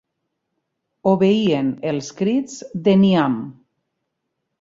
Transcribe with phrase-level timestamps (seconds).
[1.11, 2.57] Obeïen els crits
[2.89, 3.37] de Niamh.